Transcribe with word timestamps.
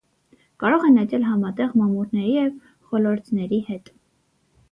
Կարող 0.61 0.85
են 0.87 0.95
աճել 1.01 1.25
համատեղ 1.31 1.75
մամուռների 1.81 2.33
և 2.37 2.55
խոլորձների 2.93 3.59
հետ։ 3.69 3.93